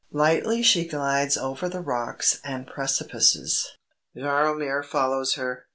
Lightly 0.11 0.63
she 0.63 0.87
glides 0.87 1.37
above 1.37 1.61
the 1.71 1.79
rocks 1.79 2.39
and 2.43 2.65
precipices. 2.65 3.77
Jaromir 4.15 4.83
follows 4.83 5.35
her. 5.35 5.67